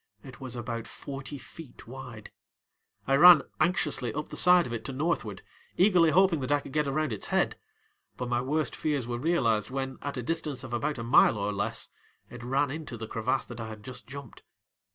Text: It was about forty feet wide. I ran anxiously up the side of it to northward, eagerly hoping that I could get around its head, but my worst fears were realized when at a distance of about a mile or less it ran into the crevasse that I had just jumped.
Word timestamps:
It 0.23 0.41
was 0.41 0.55
about 0.55 0.87
forty 0.87 1.37
feet 1.37 1.85
wide. 1.85 2.31
I 3.05 3.13
ran 3.15 3.43
anxiously 3.59 4.11
up 4.15 4.29
the 4.29 4.35
side 4.35 4.65
of 4.65 4.73
it 4.73 4.83
to 4.85 4.91
northward, 4.91 5.43
eagerly 5.77 6.09
hoping 6.09 6.39
that 6.39 6.51
I 6.51 6.59
could 6.59 6.73
get 6.73 6.87
around 6.87 7.13
its 7.13 7.27
head, 7.27 7.55
but 8.17 8.27
my 8.27 8.41
worst 8.41 8.75
fears 8.75 9.05
were 9.05 9.19
realized 9.19 9.69
when 9.69 9.99
at 10.01 10.17
a 10.17 10.23
distance 10.23 10.63
of 10.63 10.73
about 10.73 10.97
a 10.97 11.03
mile 11.03 11.37
or 11.37 11.53
less 11.53 11.89
it 12.31 12.41
ran 12.43 12.71
into 12.71 12.97
the 12.97 13.05
crevasse 13.07 13.45
that 13.45 13.59
I 13.59 13.67
had 13.67 13.83
just 13.83 14.07
jumped. 14.07 14.41